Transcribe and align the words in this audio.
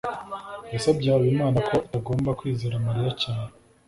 nasabye 0.69 1.07
habimana 1.13 1.57
ko 1.67 1.73
atagomba 1.85 2.37
kwizera 2.39 2.83
mariya 2.85 3.11
cyane 3.23 3.51